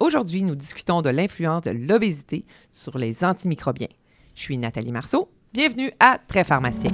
[0.00, 3.86] Aujourd'hui, nous discutons de l'influence de l'obésité sur les antimicrobiens.
[4.34, 5.28] Je suis Nathalie Marceau.
[5.52, 6.90] Bienvenue à Très Pharmacien.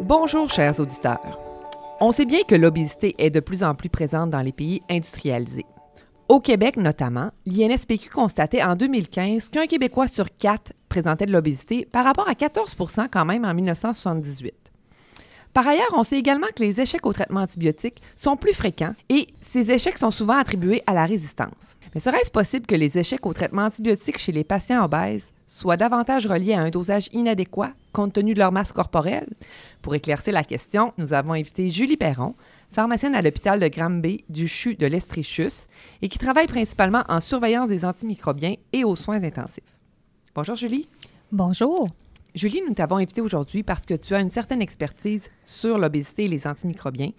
[0.00, 1.38] Bonjour, chers auditeurs.
[2.00, 5.64] On sait bien que l'obésité est de plus en plus présente dans les pays industrialisés.
[6.28, 12.04] Au Québec notamment, l'INSPQ constatait en 2015 qu'un Québécois sur quatre présentait de l'obésité par
[12.04, 14.52] rapport à 14% quand même en 1978.
[15.52, 19.28] Par ailleurs, on sait également que les échecs au traitement antibiotique sont plus fréquents et
[19.40, 21.76] ces échecs sont souvent attribués à la résistance.
[21.94, 26.26] Mais serait-ce possible que les échecs au traitement antibiotique chez les patients obèses soient davantage
[26.26, 29.28] reliés à un dosage inadéquat compte tenu de leur masse corporelle?
[29.82, 32.34] Pour éclaircir la question, nous avons invité Julie Perron,
[32.72, 35.66] pharmacienne à l'hôpital de Granby du CHU de l'Estrichus
[36.02, 39.62] et qui travaille principalement en surveillance des antimicrobiens et aux soins intensifs.
[40.34, 40.88] Bonjour Julie.
[41.32, 41.88] Bonjour.
[42.34, 46.28] Julie, nous t'avons invité aujourd'hui parce que tu as une certaine expertise sur l'obésité et
[46.28, 47.12] les antimicrobiens.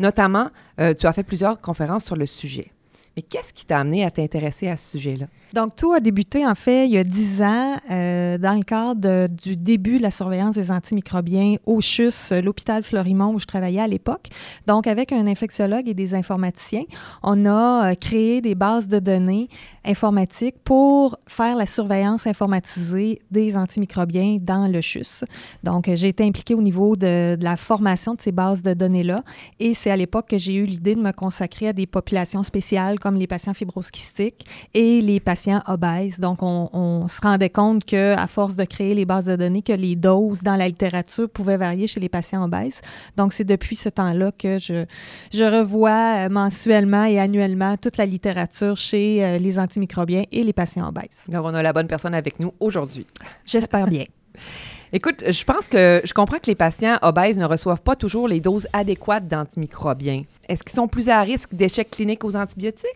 [0.00, 2.72] Notamment, euh, tu as fait plusieurs conférences sur le sujet.
[3.16, 5.26] Mais qu'est-ce qui t'a amené à t'intéresser à ce sujet-là?
[5.54, 9.26] Donc, tout a débuté, en fait, il y a dix ans, euh, dans le cadre
[9.28, 13.86] du début de la surveillance des antimicrobiens au CHUS, l'hôpital Florimont, où je travaillais à
[13.86, 14.28] l'époque.
[14.66, 16.82] Donc, avec un infectiologue et des informaticiens,
[17.22, 19.48] on a euh, créé des bases de données
[19.82, 25.24] informatiques pour faire la surveillance informatisée des antimicrobiens dans le CHUS.
[25.64, 29.22] Donc, j'ai été impliquée au niveau de la formation de ces bases de données-là.
[29.58, 32.98] Et c'est à l'époque que j'ai eu l'idée de me consacrer à des populations spéciales
[33.06, 36.18] comme les patients fibroskistiques et les patients obèses.
[36.18, 39.72] Donc, on, se rendait compte que, à force de créer les bases de données, que
[39.72, 42.80] les doses dans la littérature pouvaient varier chez les patients obèses.
[43.16, 44.86] Donc, c'est depuis ce temps-là que je,
[45.32, 50.52] je revois euh, mensuellement et annuellement toute la littérature chez euh, les antimicrobiens et les
[50.52, 51.28] patients obèses.
[51.28, 53.06] Donc, on a la bonne personne avec nous aujourd'hui.
[53.44, 54.06] J'espère bien.
[54.92, 58.40] Écoute, je pense que je comprends que les patients obèses ne reçoivent pas toujours les
[58.40, 60.22] doses adéquates d'antimicrobiens.
[60.48, 62.86] Est-ce qu'ils sont plus à risque d'échecs cliniques aux antibiotiques?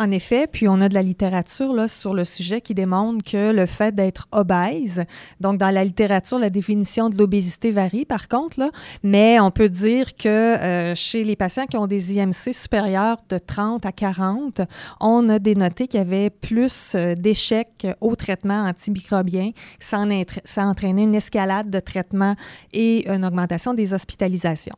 [0.00, 3.52] En effet, puis on a de la littérature là, sur le sujet qui démontre que
[3.52, 5.04] le fait d'être obèse,
[5.40, 8.70] donc dans la littérature, la définition de l'obésité varie par contre, là,
[9.02, 13.38] mais on peut dire que euh, chez les patients qui ont des IMC supérieurs de
[13.38, 14.60] 30 à 40,
[15.00, 19.50] on a dénoté qu'il y avait plus euh, d'échecs au traitement antimicrobien.
[19.80, 20.04] Ça,
[20.44, 22.36] ça a entraîné une escalade de traitement
[22.72, 24.76] et une augmentation des hospitalisations.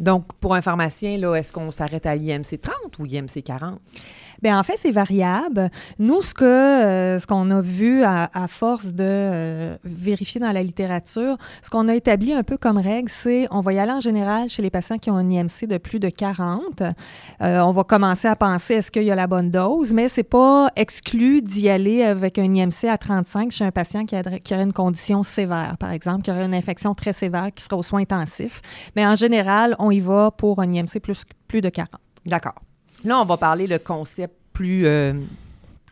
[0.00, 3.80] Donc, pour un pharmacien, là, est-ce qu'on s'arrête à l'IMC 30 ou IMC 40?
[4.44, 5.70] Bien, en fait, c'est variable.
[5.98, 10.62] Nous, ce que euh, ce qu'on a vu à, force de euh, vérifier dans la
[10.62, 14.00] littérature, ce qu'on a établi un peu comme règle, c'est on va y aller en
[14.00, 16.82] général chez les patients qui ont un IMC de plus de 40.
[16.82, 16.92] Euh,
[17.40, 20.68] on va commencer à penser est-ce qu'il y a la bonne dose, mais c'est pas
[20.76, 24.74] exclu d'y aller avec un IMC à 35 chez un patient qui, qui, aurait une
[24.74, 28.60] condition sévère, par exemple, qui aurait une infection très sévère, qui serait aux soins intensifs.
[28.94, 31.88] Mais en général, on y va pour un IMC plus, plus de 40.
[32.26, 32.56] D'accord.
[33.04, 35.12] Là, on va parler le concept plus, euh,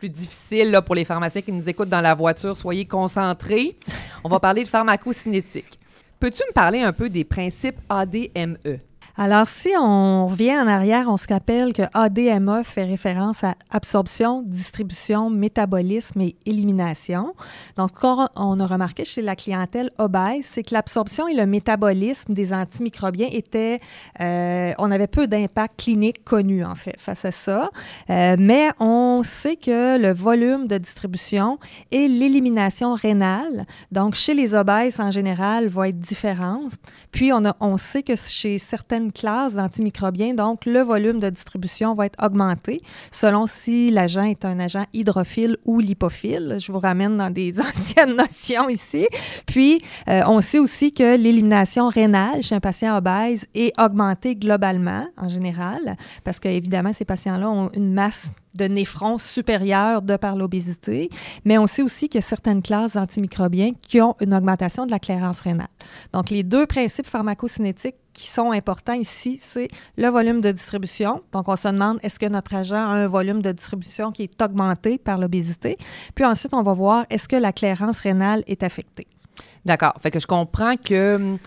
[0.01, 2.57] difficile pour les pharmaciens qui nous écoutent dans la voiture.
[2.57, 3.77] Soyez concentrés.
[4.23, 5.79] On va parler de pharmacocinétique.
[6.19, 8.79] Peux-tu me parler un peu des principes ADME?
[9.15, 14.41] Alors, si on revient en arrière, on se rappelle que ADME fait référence à absorption,
[14.41, 17.35] distribution, métabolisme et élimination.
[17.77, 22.53] Donc, on a remarqué chez la clientèle obèse, c'est que l'absorption et le métabolisme des
[22.53, 23.81] antimicrobiens étaient,
[24.19, 27.69] euh, on avait peu d'impact clinique connu, en fait, face à ça.
[28.09, 31.59] Euh, mais on sait que le volume de distribution
[31.91, 36.73] et l'élimination rénale, donc chez les obèses en général, va être différente.
[37.11, 41.93] Puis, on, a, on sait que chez certaines classe d'antimicrobiens, donc le volume de distribution
[41.93, 42.81] va être augmenté
[43.11, 46.57] selon si l'agent est un agent hydrophile ou lipophile.
[46.59, 49.07] Je vous ramène dans des anciennes notions ici.
[49.45, 55.05] Puis, euh, on sait aussi que l'élimination rénale chez un patient obèse est augmentée globalement,
[55.17, 61.09] en général, parce qu'évidemment, ces patients-là ont une masse de néphrons supérieurs de par l'obésité,
[61.45, 64.91] mais on sait aussi qu'il y a certaines classes d'antimicrobiens qui ont une augmentation de
[64.91, 65.67] la clairance rénale.
[66.13, 71.21] Donc, les deux principes pharmacocinétiques qui sont importants ici, c'est le volume de distribution.
[71.31, 74.41] Donc, on se demande est-ce que notre agent a un volume de distribution qui est
[74.41, 75.77] augmenté par l'obésité?
[76.13, 79.07] Puis ensuite, on va voir est-ce que la clairance rénale est affectée?
[79.65, 79.93] D'accord.
[80.01, 81.37] Fait que je comprends que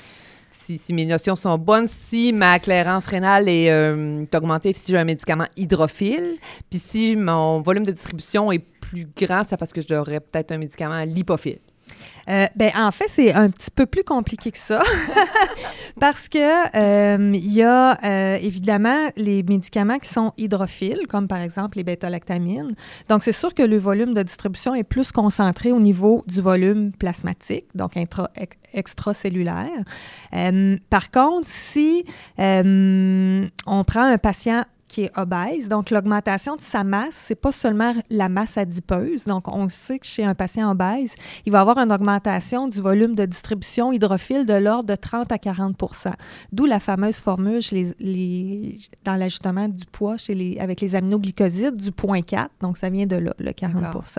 [0.60, 5.04] si, mes notions sont bonnes, si ma clairance rénale est euh, augmentée, si j'ai un
[5.04, 6.36] médicament hydrophile,
[6.70, 10.58] puis si mon volume de distribution est plus grand, c'est parce que j'aurais peut-être un
[10.58, 11.58] médicament lipophile.
[12.28, 14.82] Euh, ben, en fait, c'est un petit peu plus compliqué que ça
[16.00, 16.38] parce que
[16.76, 21.84] euh, il y a euh, évidemment les médicaments qui sont hydrophiles, comme par exemple les
[21.84, 22.74] bêta-lactamines.
[23.08, 26.92] Donc, c'est sûr que le volume de distribution est plus concentré au niveau du volume
[26.92, 27.92] plasmatique, donc
[28.72, 29.68] extracellulaire.
[30.90, 32.04] par contre, si
[32.38, 34.64] on prend un patient
[34.96, 35.68] qui est obèse.
[35.68, 39.26] Donc, l'augmentation de sa masse, c'est pas seulement la masse adipeuse.
[39.26, 41.14] Donc, on sait que chez un patient obèse,
[41.44, 45.36] il va avoir une augmentation du volume de distribution hydrophile de l'ordre de 30 à
[45.36, 46.12] 40%
[46.50, 47.60] D'où la fameuse formule
[48.00, 52.50] les, dans l'ajustement du poids chez les, avec les aminoglycosides du point 4.
[52.62, 54.16] Donc, ça vient de là, le 40%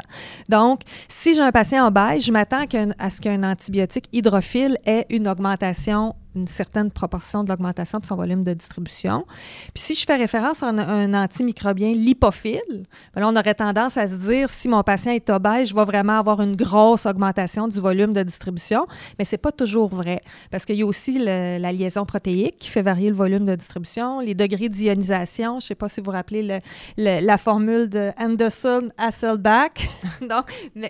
[0.48, 2.66] Donc, si j'ai un patient obèse, je m'attends
[3.00, 8.16] à ce qu'un antibiotique hydrophile ait une augmentation une certaine proportion de l'augmentation de son
[8.16, 9.26] volume de distribution.
[9.74, 12.86] Puis si je fais référence à un, antimicrobien lipophile,
[13.16, 16.20] ben on aurait tendance à se dire si mon patient est obèse, je vais vraiment
[16.20, 18.86] avoir une grosse augmentation du volume de distribution,
[19.18, 22.82] mais c'est pas toujours vrai parce qu'il y a aussi la liaison protéique qui fait
[22.82, 26.62] varier le volume de distribution, les degrés d'ionisation, je sais pas si vous vous rappelez
[26.98, 29.90] la formule de Anderson-Hasselbalch.
[30.22, 30.46] donc,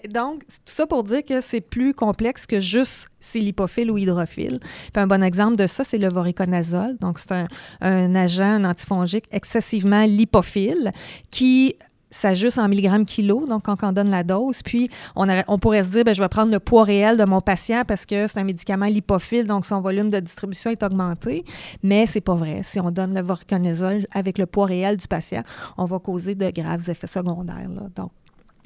[0.10, 4.60] donc, tout ça pour dire que c'est plus complexe que juste c'est lipophile ou hydrophile.
[4.94, 6.98] Puis un bon exemple de ça, c'est le voriconazole.
[7.00, 7.48] Donc, c'est
[7.82, 10.92] un, agent, un antifongique excessivement lipophile
[11.32, 11.76] qui
[12.10, 14.62] s'ajuste en milligrammes kilo, donc quand on donne la dose.
[14.64, 17.84] Puis, on, pourrait se dire, ben, je vais prendre le poids réel de mon patient
[17.86, 21.44] parce que c'est un médicament lipophile, donc son volume de distribution est augmenté.
[21.84, 22.62] Mais c'est pas vrai.
[22.64, 25.44] Si on donne le voriconazole avec le poids réel du patient,
[25.78, 27.70] on va causer de graves effets secondaires.
[27.70, 27.84] Là.
[27.96, 28.12] Donc,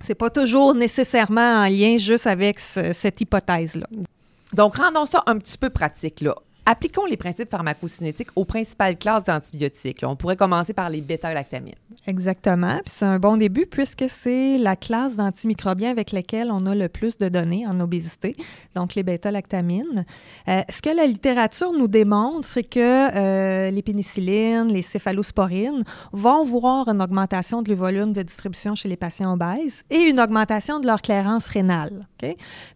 [0.01, 3.87] c'est pas toujours nécessairement en lien juste avec cette hypothèse-là.
[4.53, 6.21] Donc, rendons ça un petit peu pratique.
[6.21, 6.35] Là.
[6.65, 10.01] Appliquons les principes pharmacocinétiques aux principales classes d'antibiotiques.
[10.03, 11.73] On pourrait commencer par les bêta-lactamines.
[12.07, 12.79] Exactement.
[12.85, 17.17] c'est un bon début puisque c'est la classe d'antimicrobiens avec lesquels on a le plus
[17.17, 18.35] de données en obésité,
[18.75, 20.05] donc les bêta-lactamines.
[20.47, 26.43] Euh, ce que la littérature nous démontre, c'est que euh, les pénicillines, les céphalosporines vont
[26.43, 30.87] voir une augmentation du volume de distribution chez les patients obèses et une augmentation de
[30.87, 32.07] leur clairance rénale.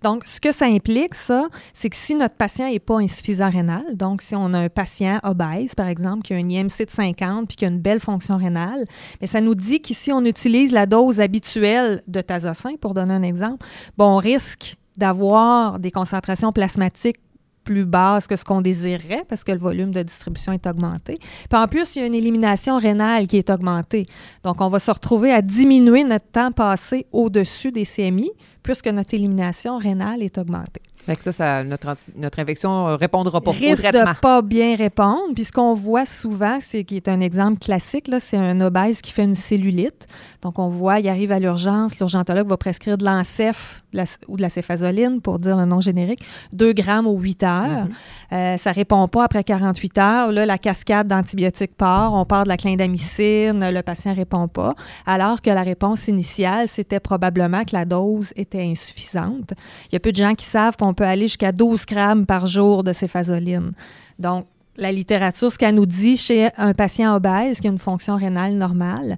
[0.02, 3.75] Donc, ce que ça implique, ça, c'est que si notre patient n'est pas insuffisant rénal,
[3.94, 7.48] donc, si on a un patient obèse, par exemple, qui a un IMC de 50
[7.48, 8.86] puis qui a une belle fonction rénale,
[9.22, 13.24] mais ça nous dit qu'ici, on utilise la dose habituelle de tazocin, pour donner un
[13.24, 13.66] exemple,
[13.98, 17.18] bon, on risque d'avoir des concentrations plasmatiques
[17.66, 21.18] plus basses que ce qu'on désirerait parce que le volume de distribution est augmenté.
[21.18, 24.06] Puis en plus, il y a une élimination rénale qui est augmentée.
[24.44, 28.30] Donc, on va se retrouver à diminuer notre temps passé au-dessus des CMI
[28.64, 30.84] puisque notre élimination rénale est augmentée.
[31.06, 34.12] Fait que ça, notre, notre infection ne répondra pas Risque au traitement.
[34.12, 35.34] de pas bien répondre.
[35.36, 39.02] Puis ce qu'on voit souvent, c'est qui est un exemple classique, là, c'est un obèse
[39.02, 40.08] qui fait une cellulite.
[40.42, 43.84] Donc on voit, il arrive à l'urgence, l'urgentologue va prescrire de l'encef
[44.28, 46.22] ou de la céphazoline, pour dire le nom générique,
[46.54, 47.88] 2 grammes aux 8 heures.
[48.30, 50.32] Ça euh, ne ça répond pas après 48 heures.
[50.32, 52.14] Là, la cascade d'antibiotiques part.
[52.14, 54.74] On part de la clindamycine, le patient ne répond pas.
[55.06, 59.54] Alors que la réponse initiale, c'était probablement que la dose était insuffisante.
[59.90, 62.48] Il y a peu de gens qui savent qu'on peut aller jusqu'à 12 grammes par
[62.48, 63.74] jour de céphazoline.
[64.18, 64.46] Donc,
[64.78, 68.56] la littérature, ce qu'elle nous dit chez un patient obèse qui a une fonction rénale
[68.56, 69.16] normale,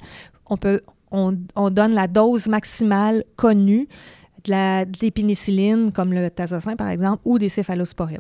[0.50, 0.82] on, peut,
[1.12, 3.88] on, on donne la dose maximale connue
[4.44, 8.20] de la, des pénicillines, comme le tazocin par exemple, ou des céphalosporines.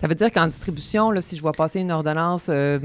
[0.00, 2.78] Ça veut dire qu'en distribution, là, si je vois passer une ordonnance euh,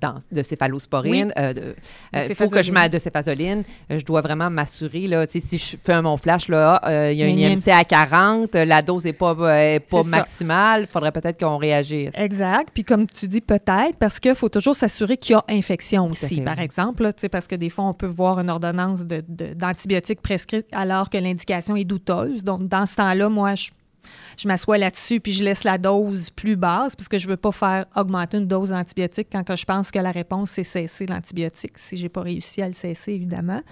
[0.00, 1.72] dans, de céphalosporine, il euh,
[2.14, 6.16] euh, faut que je de céphazoline, je dois vraiment m'assurer, là, si je fais mon
[6.16, 10.02] flash, là, ah, il y a une IMC à 40, la dose n'est pas, pas
[10.04, 12.10] maximale, il faudrait peut-être qu'on réagisse.
[12.14, 12.70] Exact.
[12.72, 16.40] Puis comme tu dis, peut-être, parce qu'il faut toujours s'assurer qu'il y a infection aussi,
[16.40, 20.66] par exemple, là, parce que des fois, on peut voir une ordonnance d'antibiotiques de, prescrite
[20.72, 22.42] alors que l'indication est douteuse.
[22.42, 23.70] Donc, dans ce temps-là, moi, je
[24.36, 27.36] je m'assois là-dessus puis je laisse la dose plus basse parce que je ne veux
[27.36, 31.78] pas faire augmenter une dose d'antibiotique quand je pense que la réponse, c'est cesser l'antibiotique,
[31.78, 33.62] si je n'ai pas réussi à le cesser, évidemment.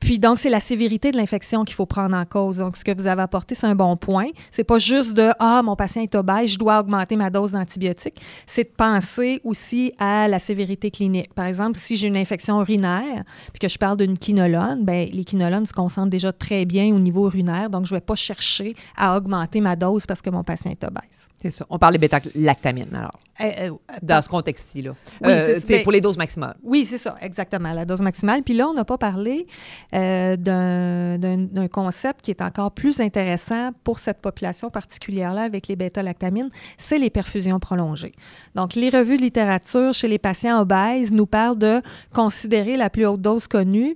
[0.00, 2.58] Puis donc, c'est la sévérité de l'infection qu'il faut prendre en cause.
[2.58, 4.28] Donc, ce que vous avez apporté, c'est un bon point.
[4.50, 8.20] C'est pas juste de Ah, mon patient est obèse, je dois augmenter ma dose d'antibiotiques.
[8.46, 11.34] C'est de penser aussi à la sévérité clinique.
[11.34, 15.24] Par exemple, si j'ai une infection urinaire, puis que je parle d'une quinolone, ben les
[15.24, 19.16] quinolones se concentrent déjà très bien au niveau urinaire, donc je vais pas chercher à
[19.16, 21.28] augmenter ma dose parce que mon patient est obèse.
[21.40, 21.64] C'est ça.
[21.70, 23.12] On parle des bêta-lactamines, alors.
[23.40, 23.70] Euh, euh,
[24.02, 24.90] dans ce contexte-ci, là.
[25.22, 25.30] Oui,
[25.60, 26.56] c'est ben pour les doses maximales.
[26.64, 28.42] Oui, c'est ça, exactement, la dose maximale.
[28.42, 29.46] Puis là, on n'a pas parlé
[29.94, 36.50] euh, d'un concept qui est encore plus intéressant pour cette population particulière-là avec les bêta-lactamines,
[36.76, 38.14] c'est les perfusions prolongées.
[38.56, 41.80] Donc, les revues de littérature chez les patients obèses nous parlent de
[42.12, 43.94] considérer la plus haute dose connue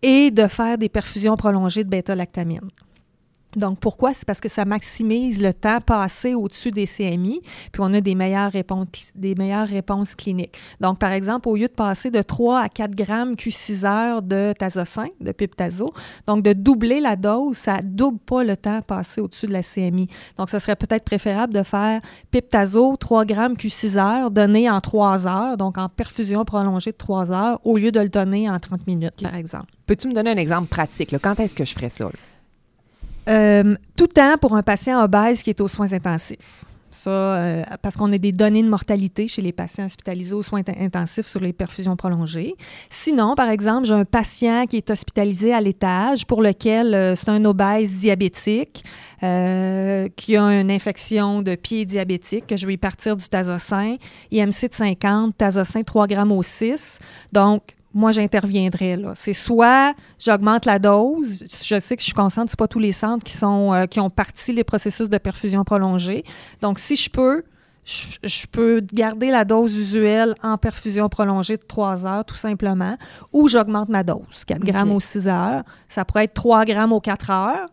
[0.00, 2.70] et de faire des perfusions prolongées de bêta-lactamines.
[3.56, 4.14] Donc, pourquoi?
[4.14, 7.40] C'est parce que ça maximise le temps passé au-dessus des CMI,
[7.72, 10.56] puis on a des meilleures, réponses, des meilleures réponses cliniques.
[10.80, 14.52] Donc, par exemple, au lieu de passer de 3 à 4 grammes Q6 heures de
[14.56, 15.92] tazocin, de piptazo,
[16.26, 19.62] donc de doubler la dose, ça ne double pas le temps passé au-dessus de la
[19.62, 20.08] CMI.
[20.38, 25.26] Donc, ce serait peut-être préférable de faire piptazo 3 grammes Q6 heures donné en 3
[25.26, 28.86] heures, donc en perfusion prolongée de 3 heures, au lieu de le donner en 30
[28.86, 29.72] minutes, par exemple.
[29.86, 31.16] Peux-tu me donner un exemple pratique?
[31.20, 32.08] Quand est-ce que je ferais ça?
[33.28, 36.64] Euh, tout temps pour un patient obèse qui est aux soins intensifs.
[36.92, 40.62] Ça, euh, parce qu'on a des données de mortalité chez les patients hospitalisés aux soins
[40.80, 42.56] intensifs sur les perfusions prolongées.
[42.90, 47.28] Sinon, par exemple, j'ai un patient qui est hospitalisé à l'étage pour lequel euh, c'est
[47.28, 48.84] un obèse diabétique
[49.20, 53.96] qui a une infection de pied diabétique, que je vais partir du tazocin,
[54.30, 56.98] IMC de 50, tazocin 3 grammes au 6.
[57.30, 58.98] Donc, moi, j'interviendrai.
[59.14, 61.44] C'est soit j'augmente la dose.
[61.64, 64.00] Je sais que je suis consciente ce pas tous les centres qui, sont, euh, qui
[64.00, 66.24] ont parti les processus de perfusion prolongée.
[66.62, 67.42] Donc, si je peux,
[67.84, 72.96] je, peux garder la dose usuelle en perfusion prolongée de 3 heures, tout simplement,
[73.32, 75.64] ou j'augmente ma dose, 4 grammes aux 6 heures.
[75.88, 77.68] Ça pourrait être 3 grammes aux 4 heures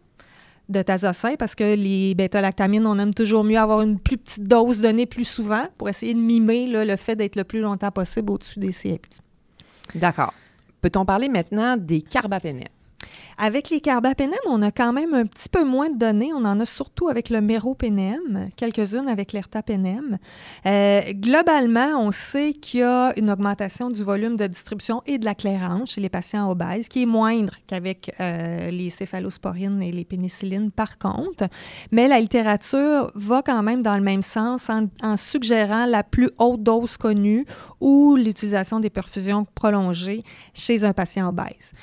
[0.67, 4.79] de tazocin parce que les bêta-lactamines, on aime toujours mieux avoir une plus petite dose
[4.79, 8.59] donnée plus souvent pour essayer de mimer le fait d'être le plus longtemps possible au-dessus
[8.59, 9.21] des CMI.
[9.95, 10.33] D'accord.
[10.81, 12.67] Peut-on parler maintenant des carbapénèmes?
[13.37, 16.31] Avec les carbapénèmes, on a quand même un petit peu moins de données.
[16.33, 20.17] On en a surtout avec le méropénème, quelques-unes avec l'ertapénème.
[20.65, 25.25] Euh, globalement, on sait qu'il y a une augmentation du volume de distribution et de
[25.25, 30.05] la clairance chez les patients obèses, qui est moindre qu'avec euh, les céphalosporines et les
[30.05, 31.47] pénicillines, par contre.
[31.91, 36.63] Mais la littérature va quand même dans le même sens en, suggérant la plus haute
[36.63, 37.45] dose connue
[37.79, 40.23] ou l'utilisation des perfusions prolongées
[40.53, 41.73] chez un patient obèse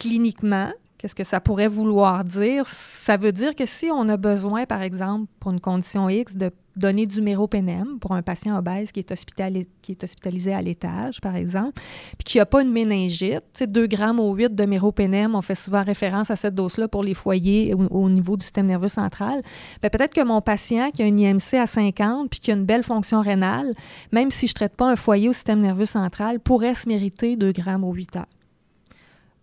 [0.00, 2.66] cliniquement, qu'est-ce que ça pourrait vouloir dire?
[2.66, 6.50] Ça veut dire que si on a besoin, par exemple, pour une condition X, de
[6.76, 11.36] donner du méropénème pour un patient obèse qui est, qui est hospitalisé à l'étage, par
[11.36, 11.82] exemple,
[12.16, 15.84] puis qui n'a pas une méningite, 2 grammes ou 8 de méropénème, on fait souvent
[15.84, 19.42] référence à cette dose-là pour les foyers au, niveau du système nerveux central.
[19.82, 22.64] Ben, peut-être que mon patient qui a une IMC à 50 puis qui a une
[22.64, 23.74] belle fonction rénale,
[24.12, 27.36] même si je ne traite pas un foyer au système nerveux central, pourrait se mériter
[27.36, 28.39] 2 grammes ou 8 heures.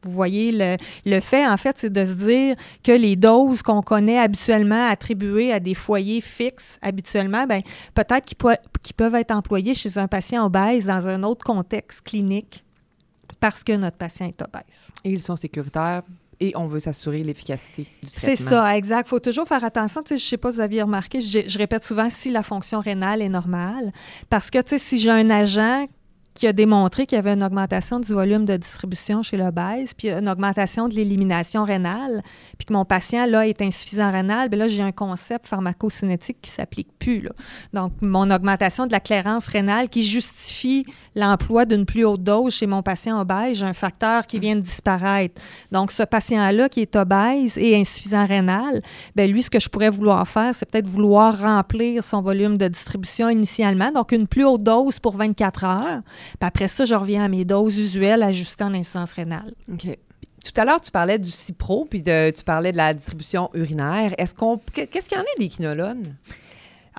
[0.07, 4.17] Vous voyez, le, fait, en fait, c'est de se dire que les doses qu'on connaît
[4.17, 7.61] habituellement attribuées à des foyers fixes, habituellement, ben,
[7.93, 12.63] peut-être qu'ils peuvent être employés chez un patient obèse dans un autre contexte clinique
[13.39, 14.89] parce que notre patient est obèse.
[15.03, 16.03] Et ils sont sécuritaires
[16.39, 18.35] et on veut s'assurer l'efficacité du traitement.
[18.35, 19.07] C'est ça, exact.
[19.07, 20.03] Il faut toujours faire attention.
[20.07, 22.79] je ne sais pas si vous aviez remarqué, je, je, répète souvent si la fonction
[22.79, 23.91] rénale est normale.
[24.29, 25.87] Parce que si j'ai un agent
[26.37, 30.09] qui a démontré qu'il y avait une augmentation du volume de distribution chez l'obèse, puis
[30.09, 32.21] une augmentation de l'élimination rénale,
[32.57, 36.51] puis que mon patient, là, est insuffisant rénal, bien là, j'ai un concept pharmacocinétique qui
[36.51, 37.21] s'applique plus.
[37.21, 37.31] Là.
[37.73, 42.67] Donc, mon augmentation de la clairance rénale qui justifie l'emploi d'une plus haute dose chez
[42.67, 45.41] mon patient obèse, j'ai un facteur qui vient de disparaître.
[45.71, 48.81] Donc, ce patient-là qui est obèse et insuffisant rénal,
[49.15, 52.67] bien lui, ce que je pourrais vouloir faire, c'est peut-être vouloir remplir son volume de
[52.67, 56.01] distribution initialement, donc une plus haute dose pour 24 heures,
[56.39, 59.53] puis après ça, je reviens à mes doses usuelles ajustées en insuffisance rénale.
[59.71, 59.97] OK.
[60.43, 64.13] Tout à l'heure, tu parlais du Cipro, puis tu parlais de la distribution urinaire.
[64.17, 66.15] Est-ce qu'on, qu'est-ce qu'il y en a des quinolones?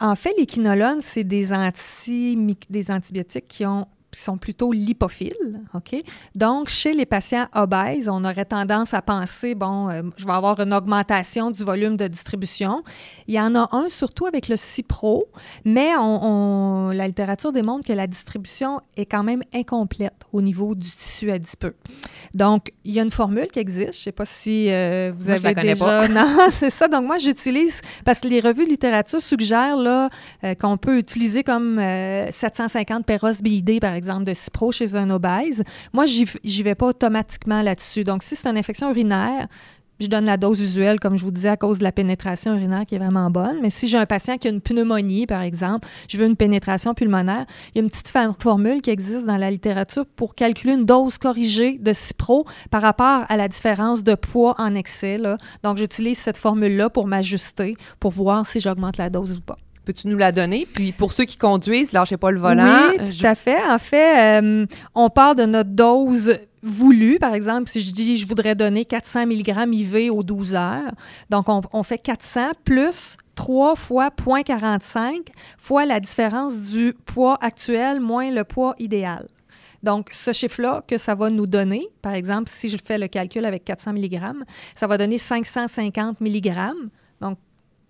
[0.01, 3.87] En fait, les quinolones, c'est des, anti, des antibiotiques qui ont
[4.19, 5.63] qui sont plutôt lipophiles.
[5.75, 6.03] OK?
[6.35, 10.59] Donc, chez les patients obèses, on aurait tendance à penser, bon, euh, je vais avoir
[10.59, 12.83] une augmentation du volume de distribution.
[13.29, 15.29] Il y en a un surtout avec le Cipro,
[15.65, 20.91] mais on, la littérature démontre que la distribution est quand même incomplète au niveau du
[20.91, 21.77] tissu adipeux.
[22.35, 23.93] Donc, il y a une formule qui existe.
[23.93, 25.85] Je ne sais pas si euh, vous avez déjà...
[25.85, 26.09] Pas.
[26.19, 26.89] Non, c'est ça.
[26.89, 30.09] Donc, moi, j'utilise, parce que les revues de littérature suggèrent là,
[30.43, 35.63] euh, qu'on peut utiliser comme 750 Peros BID, par exemple, de Cipro chez un obèse,
[35.93, 38.05] moi, j'y vais pas automatiquement là-dessus.
[38.05, 39.49] Donc, si c'est une infection urinaire,
[40.01, 42.87] je donne la dose usuelle, comme je vous disais, à cause de la pénétration urinaire
[42.87, 43.59] qui est vraiment bonne.
[43.61, 46.95] Mais si j'ai un patient qui a une pneumonie, par exemple, je veux une pénétration
[46.95, 50.85] pulmonaire, il y a une petite formule qui existe dans la littérature pour calculer une
[50.85, 55.21] dose corrigée de Cipro par rapport à la différence de poids en excès.
[55.65, 59.59] Donc, j'utilise cette formule-là pour m'ajuster, pour voir si j'augmente la dose ou pas.
[59.89, 60.69] Peux-tu nous la donner?
[60.71, 62.91] Puis pour ceux qui conduisent, lâchez pas le volant.
[62.91, 63.57] Oui, tout à fait.
[63.71, 67.19] En fait, euh, on part de notre dose voulue.
[67.19, 70.93] Par exemple, si je dis je voudrais donner 400 mg IV aux 12 heures,
[71.31, 78.31] donc on, fait 400 plus 3 fois 0.45 fois la différence du poids actuel moins
[78.31, 79.27] le poids idéal.
[79.83, 83.47] Donc, ce chiffre-là que ça va nous donner, par exemple, si je fais le calcul
[83.47, 84.21] avec 400 mg,
[84.77, 86.53] ça va donner 550 mg,
[87.23, 87.39] donc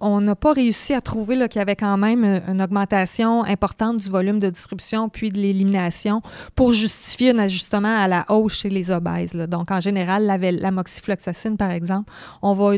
[0.00, 3.98] on n'a pas réussi à trouver qu'il y avait quand même euh, une augmentation importante
[3.98, 6.22] du volume de distribution puis de l'élimination
[6.56, 9.32] pour justifier un ajustement à la hausse chez les obèses.
[9.32, 12.76] Donc, en général, la, la moxifloxacine, par exemple, on va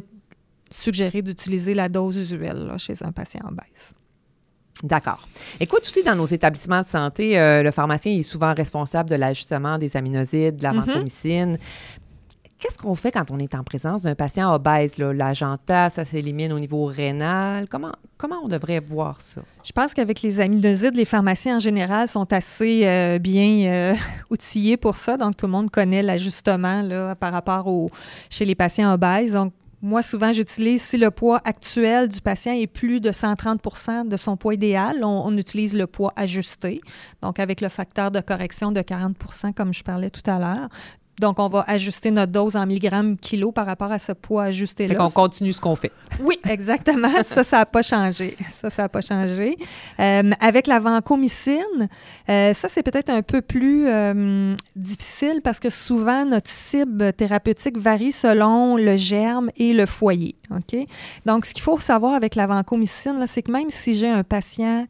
[0.70, 3.94] suggérer d'utiliser la dose usuelle chez un patient obèse.
[4.82, 5.26] D'accord.
[5.58, 9.76] Écoute, aussi dans nos établissements de santé, euh, le pharmacien est souvent responsable de l'ajustement
[9.76, 11.58] des aminosides, de la vancomycine.
[12.58, 14.98] Qu'est-ce qu'on fait quand on est en présence d'un patient obèse?
[14.98, 15.12] là?
[15.12, 17.68] L'agenta, ça s'élimine au niveau rénal.
[17.68, 19.42] Comment, comment on devrait voir ça?
[19.64, 23.94] Je pense qu'avec les aminosides, les pharmaciens en général sont assez euh, bien euh,
[24.30, 25.16] outillés pour ça.
[25.16, 27.90] Donc, tout le monde connaît l'ajustement là, par rapport au,
[28.28, 29.34] chez les patients obèses.
[29.34, 34.16] Donc, moi, souvent, j'utilise, si le poids actuel du patient est plus de 130% de
[34.16, 36.80] son poids idéal, on, utilise le poids ajusté,
[37.22, 39.16] donc avec le facteur de correction de 40
[39.54, 40.68] comme je parlais tout à l'heure.
[41.18, 44.48] Donc, on va ajuster notre dose en milligrammes kilo par rapport à ce poids Fait
[44.48, 44.94] ajusté-là.
[44.94, 45.92] qu'on continue ce qu'on fait.
[46.20, 47.10] Oui, exactement.
[47.24, 48.36] ça, ça n'a pas changé.
[48.52, 49.56] Ça, ça n'a pas changé.
[50.00, 51.88] Euh, avec la vancomycine,
[52.28, 57.78] euh, ça, c'est peut-être un peu plus euh, difficile parce que souvent, notre cible thérapeutique
[57.78, 60.36] varie selon le germe et le foyer.
[60.50, 60.78] OK?
[61.26, 64.86] Donc, ce qu'il faut savoir avec la vancomycine, c'est que même si j'ai un patient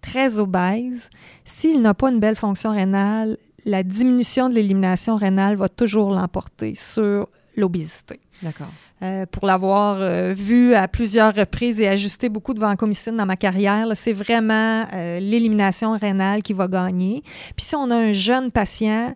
[0.00, 1.08] très obèse,
[1.44, 6.74] s'il n'a pas une belle fonction rénale, la diminution de l'élimination rénale va toujours l'emporter
[6.74, 8.20] sur l'obésité.
[8.42, 8.68] D'accord.
[9.02, 13.36] Euh, pour l'avoir euh, vu à plusieurs reprises et ajusté beaucoup de vancomycine dans ma
[13.36, 17.22] carrière, c'est vraiment euh, l'élimination rénale qui va gagner.
[17.56, 19.14] Puis si on a un jeune patient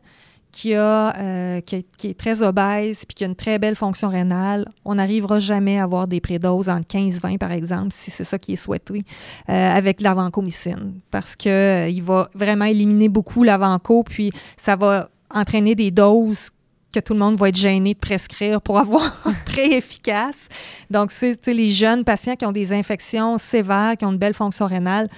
[0.57, 4.09] qui, a, euh, qui, qui est très obèse puis qui a une très belle fonction
[4.09, 8.39] rénale, on n'arrivera jamais à avoir des prédoses entre 15-20, par exemple, si c'est ça
[8.39, 9.05] qui est souhaité,
[9.51, 10.95] euh, avec la vancomycine.
[11.11, 13.59] Parce qu'il va vraiment éliminer beaucoup la
[14.07, 16.49] puis ça va entraîner des doses
[16.91, 20.49] que tout le monde va être gêné de prescrire pour avoir très efficace.
[20.89, 24.67] Donc, c'est les jeunes patients qui ont des infections sévères, qui ont une belle fonction
[24.67, 25.09] rénale,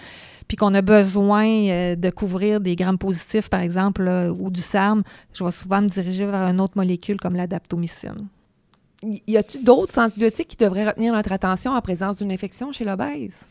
[0.48, 4.02] puis qu'on a besoin euh, de couvrir des grammes positifs, par exemple,
[4.34, 8.26] ou du SARM, je vais souvent me diriger vers une autre molécule comme l'adaptomycine.
[9.02, 12.84] Y y a-t-il d'autres antibiotiques qui devraient retenir notre attention en présence d'une infection chez
[12.84, 13.44] l'obèse?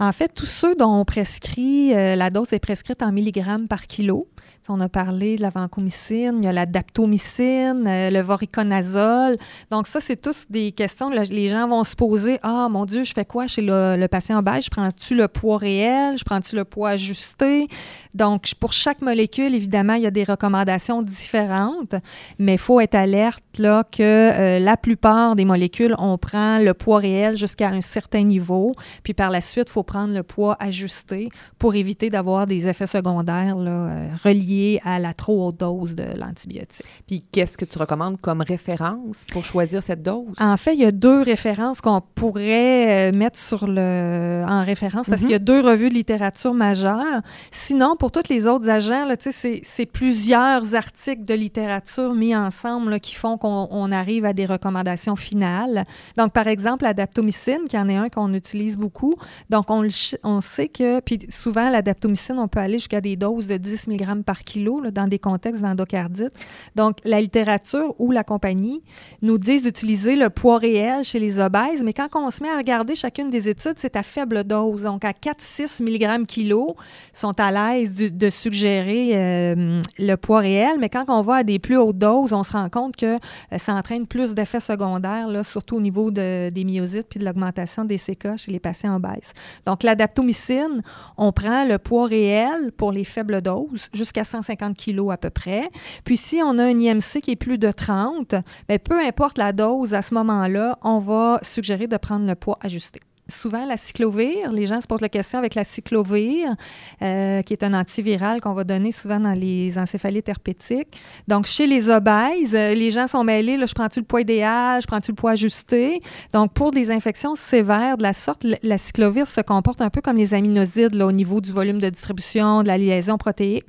[0.00, 3.86] En fait, tous ceux dont on prescrit, euh, la dose est prescrite en milligrammes par
[3.86, 4.28] kilo.
[4.70, 9.38] On a parlé de la vancomycine, il y a la daptomycine, euh, le voriconazole.
[9.70, 11.08] Donc ça, c'est tous des questions.
[11.08, 14.08] là, les gens vont se poser, ah mon Dieu, je fais quoi chez le, le
[14.08, 14.64] patient obèse?
[14.64, 16.18] Je prends-tu le poids réel?
[16.18, 17.66] Je prends-tu le poids ajusté?
[18.14, 21.94] Donc pour chaque molécule, évidemment, il y a des recommandations différentes,
[22.38, 26.74] mais il faut être alerte là, que euh, la plupart des molécules, on prend le
[26.74, 30.56] poids réel jusqu'à un certain niveau, puis par la suite, il faut prendre le poids
[30.60, 35.94] ajusté pour éviter d'avoir des effets secondaires là, euh, reliés à la trop haute dose
[35.96, 36.86] de l'antibiotique.
[37.08, 40.34] Puis qu'est-ce que tu recommandes comme référence pour choisir cette dose?
[40.38, 45.08] En fait, il y a deux références qu'on pourrait euh, mettre sur le, en référence
[45.08, 45.26] parce Mhm.
[45.26, 47.22] qu'il y a deux revues de littérature majeures.
[47.50, 53.14] Sinon, pour tous les autres agents, c'est- plusieurs articles de littérature mis ensemble là, qui
[53.14, 55.84] font qu'on on arrive à des recommandations finales.
[56.16, 59.14] Donc, par exemple, la daptomycine, qui en est un qu'on utilise beaucoup.
[59.50, 59.77] Donc, on,
[60.24, 63.88] on sait que, puis souvent, la daptomycine, on peut aller jusqu'à des doses de 10
[63.88, 66.32] mg par kilo dans des contextes d'endocardite.
[66.76, 68.82] Donc, la littérature ou la compagnie
[69.22, 72.56] nous disent d'utiliser le poids réel chez les obèses, mais quand on se met à
[72.56, 74.82] regarder chacune des études, c'est à faible dose.
[74.82, 76.76] Donc, à 4-6 mg kilo,
[77.12, 81.58] sont à l'aise de, suggérer euh, le poids réel, mais quand on va à des
[81.58, 85.76] plus hautes doses, on se rend compte que euh, ça entraîne plus d'effets secondaires, surtout
[85.76, 89.32] au niveau de- des myosites puis de l'augmentation des CK chez les patients obèses.
[89.68, 90.80] Donc, l'adaptomycine,
[91.18, 95.68] on prend le poids réel pour les faibles doses, jusqu'à 150 kg à peu près.
[96.04, 98.34] Puis, si on a un IMC qui est plus de 30,
[98.66, 102.58] bien, peu importe la dose à ce moment-là, on va suggérer de prendre le poids
[102.62, 103.00] ajusté.
[103.28, 104.52] Souvent la cyclovir.
[104.52, 106.54] Les gens se posent la question avec la cyclovir,
[107.02, 110.98] euh, qui est un antiviral qu'on va donner souvent dans les encéphalites herpétiques.
[111.26, 114.86] Donc, chez les obèses, euh, les gens sont mêlés, je prends-tu le poids idéal, je
[114.86, 116.02] prends-tu le poids ajusté?
[116.32, 120.16] Donc, pour des infections sévères de la sorte, la cyclovir se comporte un peu comme
[120.16, 123.66] les aminosides au niveau du volume de distribution, de la liaison protéique.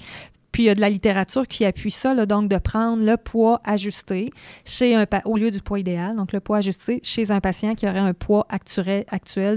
[0.52, 3.62] Puis il y a de la littérature qui appuie ça, donc de prendre le poids
[3.64, 4.32] ajusté
[4.66, 7.88] chez un au lieu du poids idéal, donc le poids ajusté chez un patient qui
[7.88, 9.06] aurait un poids actuel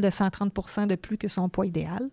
[0.00, 2.10] de 130% de plus que son poids idéal.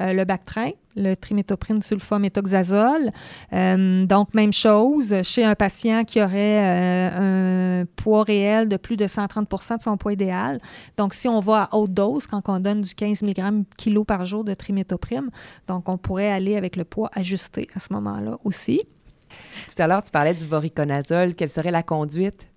[0.00, 3.10] Euh, le Bactrin, le trimétoprine sulfamétoxazole.
[3.52, 8.96] Euh, donc, même chose chez un patient qui aurait euh, un poids réel de plus
[8.96, 10.60] de 130% de son poids idéal.
[10.96, 14.26] Donc, si on va à haute dose, quand on donne du 15 mg kilo par
[14.26, 15.30] jour de trimétoprine,
[15.68, 18.82] donc on pourrait aller avec le poids ajusté à ce moment-là aussi.
[19.68, 21.34] Tout à l'heure, tu parlais du voriconazole.
[21.34, 22.53] Quelle serait la conduite?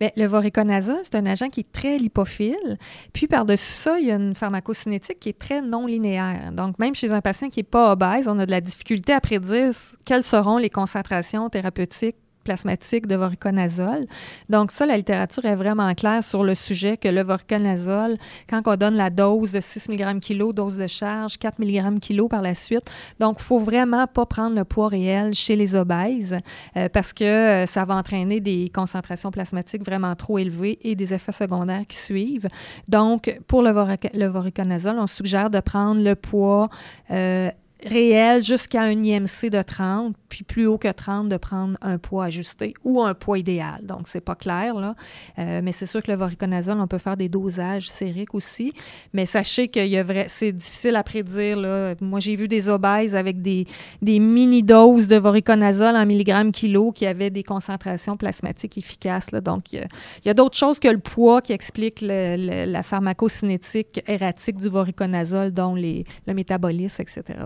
[0.00, 2.78] Bien, le voriconazole, c'est un agent qui est très lipophile.
[3.12, 6.52] Puis, par-dessus ça, il y a une pharmacocinétique qui est très non linéaire.
[6.52, 9.20] Donc, même chez un patient qui n'est pas obèse, on a de la difficulté à
[9.20, 9.72] prédire
[10.04, 12.16] quelles seront les concentrations thérapeutiques
[12.48, 14.06] plasmatique de voriconazole.
[14.48, 18.16] Donc ça, la littérature est vraiment claire sur le sujet que le voriconazole,
[18.48, 22.26] quand on donne la dose de 6 mg kg, dose de charge, 4 mg kg
[22.26, 26.38] par la suite, donc il faut vraiment pas prendre le poids réel chez les obèses
[26.78, 31.12] euh, parce que euh, ça va entraîner des concentrations plasmatiques vraiment trop élevées et des
[31.12, 32.48] effets secondaires qui suivent.
[32.88, 33.72] Donc, pour le,
[34.26, 36.70] voriconazole, on suggère de prendre le poids
[37.10, 37.50] euh,
[37.84, 42.26] réel jusqu'à un IMC de 30, puis plus haut que 30, de prendre un poids
[42.26, 43.80] ajusté ou un poids idéal.
[43.82, 44.94] Donc, c'est pas clair, là.
[45.38, 48.72] Euh, mais c'est sûr que le voriconazole, on peut faire des dosages sériques aussi.
[49.12, 49.80] Mais sachez que
[50.28, 51.94] c'est difficile à prédire, là.
[52.00, 53.66] Moi, j'ai vu des obèses avec des,
[54.02, 59.40] des mini-doses de voriconazole en milligrammes kilo qui avaient des concentrations plasmatiques efficaces, là.
[59.40, 59.86] Donc, il
[60.24, 65.74] y a, d'autres choses que le poids qui expliquent la pharmacocinétique erratique du voriconazole, dont
[65.74, 67.38] les, le métabolisme, etc.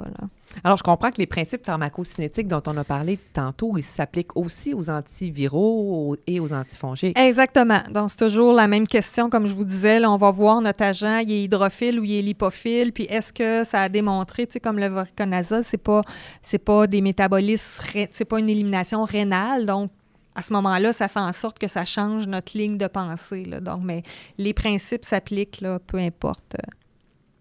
[0.64, 4.74] Alors, je comprends que les principes pharmacocinétiques dont on a parlé tantôt, ils s'appliquent aussi
[4.74, 7.18] aux antiviraux et aux antifongiques.
[7.18, 7.80] Exactement.
[7.90, 9.98] Donc, c'est toujours la même question, comme je vous disais.
[9.98, 13.32] Là, on va voir notre agent, il est hydrophile ou il est lipophile, puis est-ce
[13.32, 16.02] que ça a démontré, tu sais, comme le voriconazole, c'est pas,
[16.42, 19.90] c'est pas des métabolismes, c'est pas une élimination rénale, donc
[20.34, 23.44] à ce moment-là, ça fait en sorte que ça change notre ligne de pensée.
[23.44, 23.60] Là.
[23.60, 24.02] Donc, mais
[24.38, 26.54] les principes s'appliquent, là, peu importe.
[26.54, 26.70] Euh.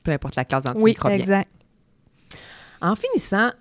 [0.03, 1.15] Peu importe la classe d'antimicrobiens.
[1.15, 1.49] Oui, exact.
[2.81, 3.51] En finissant,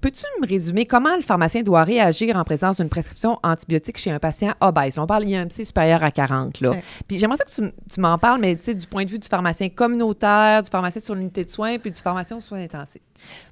[0.00, 4.18] peux-tu me résumer comment le pharmacien doit réagir en présence d'une prescription antibiotique chez un
[4.18, 4.98] patient obèse?
[4.98, 6.60] On parle IMC supérieur à 40.
[6.60, 6.72] Là.
[7.06, 10.62] Puis j'aimerais que tu, tu m'en parles, mais du point de vue du pharmacien communautaire,
[10.62, 13.00] du pharmacien sur l'unité de soins, puis du pharmacien aux soins intensifs.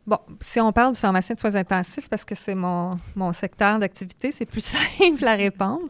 [0.07, 3.79] Bon, si on parle du pharmacien de soins intensifs, parce que c'est mon, mon secteur
[3.79, 4.61] d'activité, c'est plus
[4.99, 5.83] simple à répondre.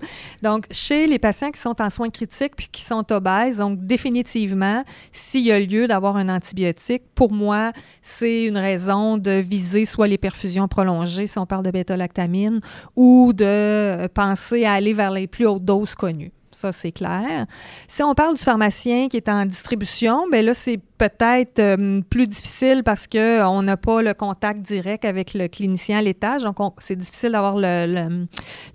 [0.43, 4.85] Donc, chez les patients qui sont en soins critiques puis qui sont obèses, donc définitivement,
[5.13, 10.09] s'il y a lieu d'avoir un antibiotique, pour moi, c'est une raison de viser soit
[10.09, 12.61] les perfusions prolongées, si on parle de bêta-lactamine,
[12.97, 16.33] ou de penser à aller vers les plus hautes doses connues.
[16.53, 17.47] Ça, c'est clair.
[17.89, 22.29] Si on parle du pharmacien qui est en distribution, bien là, c'est peut-être euh, plus
[22.29, 26.43] difficile parce qu'on n'a pas le contact direct avec le clinicien à l'étage.
[26.43, 28.27] Donc, c'est difficile d'avoir le,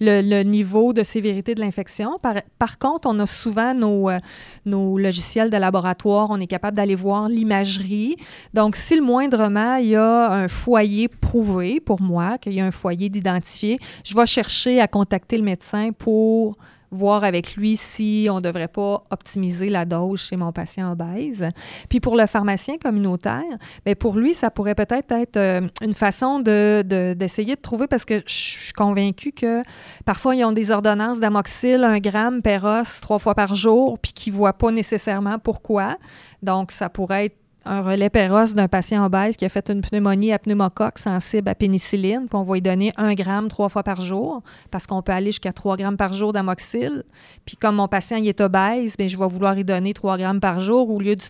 [0.01, 2.17] le, niveau de sévérité de l'infection.
[2.19, 4.19] Par, par, contre, on a souvent nos, euh,
[4.65, 6.27] nos logiciels de laboratoire.
[6.31, 8.17] On est capable d'aller voir l'imagerie.
[8.53, 12.65] Donc, si le moindrement, il y a un foyer prouvé pour moi, qu'il y a
[12.65, 16.57] un foyer d'identifié, je vais chercher à contacter le médecin pour
[16.91, 21.49] voir avec lui si on ne devrait pas optimiser la dose chez mon patient obèse.
[21.89, 23.43] Puis pour le pharmacien communautaire,
[23.85, 27.87] bien pour lui, ça pourrait peut-être être, euh, une façon d'essayer de, d'essayer de, trouver,
[27.87, 29.63] parce que je suis convaincue que
[30.05, 34.13] parfois, ils ont des ordonnances d'amoxyl, un gramme per os, trois fois par jour, puis
[34.13, 35.97] qu'ils ne voient pas nécessairement pourquoi.
[36.41, 37.37] Donc, ça pourrait être
[37.67, 41.55] un relais péros d'un patient obèse qui a fait une pneumonie à pneumocoque sensible à
[41.55, 45.11] pénicilline, puis on va lui donner un gramme trois fois par jour, parce qu'on peut
[45.11, 47.03] aller jusqu'à trois grammes par jour d'amoxyl.
[47.45, 50.39] Puis comme mon patient il est obèse, bien, je vais vouloir lui donner trois grammes
[50.39, 51.27] par jour au lieu du,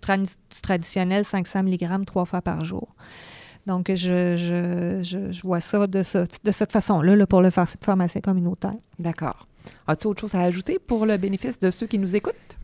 [0.61, 2.95] traditionnel 500 mg trois fois par jour.
[3.65, 4.37] Donc, je,
[5.03, 8.75] je, vois ça de, de cette façon-là là, pour le pharmacien communautaire.
[8.97, 9.45] D'accord.
[9.87, 12.57] As-tu autre chose à ajouter pour le bénéfice de ceux qui nous écoutent?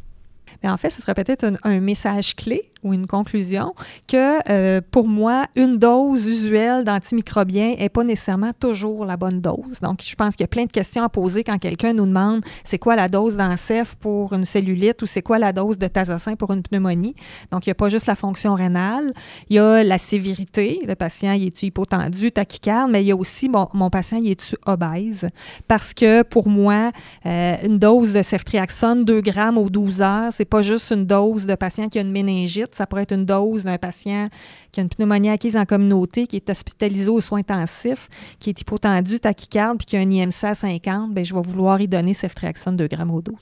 [0.62, 3.74] Mais en fait, ce serait peut-être un, message clé ou une conclusion
[4.08, 9.80] que euh, pour moi, une dose usuelle d'antimicrobiens n'est pas nécessairement toujours la bonne dose.
[9.82, 12.42] Donc, je pense qu'il y a plein de questions à poser quand quelqu'un nous demande
[12.64, 16.36] c'est quoi la dose d'encef pour une cellulite ou c'est quoi la dose de tazocin
[16.36, 17.16] pour une pneumonie?
[17.52, 19.12] Donc, il n'y a pas juste la fonction rénale,
[19.50, 20.80] il y a la sévérité.
[20.88, 24.32] Le patient, il est-tu hypotendu, tachycarde, mais il y a aussi mon, mon patient, il
[24.32, 25.30] est-tu obèse?
[25.68, 26.92] Parce que pour moi,
[27.26, 31.46] euh, une dose de ceftriaxone, 2 grammes aux 12 heures, c'est pas juste une dose
[31.46, 34.30] de patient qui a une méningite, ça pourrait être une dose d'un patient
[34.72, 38.60] qui a une pneumonie acquise en communauté, qui est hospitalisé aux soins intensifs, qui est
[38.60, 42.14] hypotendu, tachycarde, puis qui a un IMC à 50, bien, je vais vouloir y donner
[42.14, 43.36] ceftriaxone 2 grammes au 12.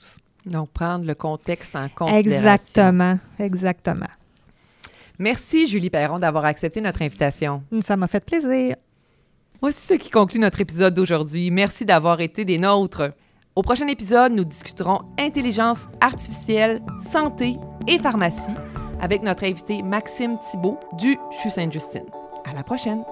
[0.46, 2.32] Donc, prendre le contexte en considération.
[2.32, 4.06] Exactement, exactement.
[5.18, 7.62] Merci, Julie Perron, d'avoir accepté notre invitation.
[7.82, 8.76] Ça m'a fait plaisir.
[9.60, 11.50] Voici ce qui conclut notre épisode d'aujourd'hui.
[11.52, 13.12] Merci d'avoir été des nôtres.
[13.54, 16.80] Au prochain épisode, nous discuterons intelligence artificielle,
[17.12, 18.54] santé et pharmacie
[18.98, 22.06] avec notre invité Maxime Thibault du CHU Sainte-Justine.
[22.46, 23.04] À la prochaine!